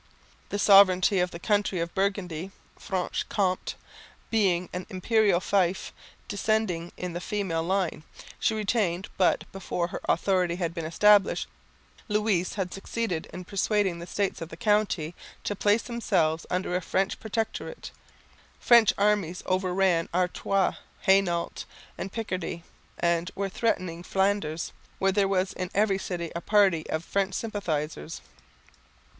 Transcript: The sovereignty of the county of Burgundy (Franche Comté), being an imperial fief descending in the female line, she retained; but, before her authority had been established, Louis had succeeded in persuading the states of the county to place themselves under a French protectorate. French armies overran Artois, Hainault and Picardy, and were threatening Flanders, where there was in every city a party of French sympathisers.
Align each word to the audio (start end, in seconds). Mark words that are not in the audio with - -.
The 0.49 0.57
sovereignty 0.57 1.19
of 1.19 1.29
the 1.29 1.37
county 1.37 1.77
of 1.79 1.93
Burgundy 1.93 2.49
(Franche 2.75 3.23
Comté), 3.29 3.75
being 4.31 4.67
an 4.73 4.87
imperial 4.89 5.39
fief 5.39 5.93
descending 6.27 6.91
in 6.97 7.13
the 7.13 7.21
female 7.21 7.61
line, 7.61 8.01
she 8.39 8.55
retained; 8.55 9.09
but, 9.15 9.43
before 9.51 9.89
her 9.89 10.01
authority 10.09 10.55
had 10.55 10.73
been 10.73 10.85
established, 10.85 11.47
Louis 12.07 12.41
had 12.55 12.73
succeeded 12.73 13.27
in 13.31 13.45
persuading 13.45 13.99
the 13.99 14.07
states 14.07 14.41
of 14.41 14.49
the 14.49 14.57
county 14.57 15.13
to 15.43 15.55
place 15.55 15.83
themselves 15.83 16.47
under 16.49 16.75
a 16.75 16.81
French 16.81 17.19
protectorate. 17.19 17.91
French 18.59 18.91
armies 18.97 19.43
overran 19.45 20.09
Artois, 20.15 20.77
Hainault 21.01 21.65
and 21.95 22.11
Picardy, 22.11 22.63
and 22.97 23.29
were 23.35 23.49
threatening 23.49 24.01
Flanders, 24.01 24.73
where 24.97 25.11
there 25.11 25.27
was 25.27 25.53
in 25.53 25.69
every 25.75 25.99
city 25.99 26.31
a 26.35 26.41
party 26.41 26.89
of 26.89 27.05
French 27.05 27.35
sympathisers. 27.35 28.21